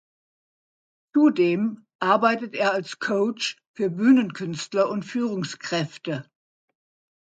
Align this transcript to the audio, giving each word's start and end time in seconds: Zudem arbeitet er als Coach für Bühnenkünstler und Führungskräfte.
Zudem 1.13 1.85
arbeitet 1.99 2.55
er 2.55 2.71
als 2.71 2.97
Coach 2.97 3.61
für 3.75 3.91
Bühnenkünstler 3.91 4.89
und 4.89 5.05
Führungskräfte. 5.05 6.27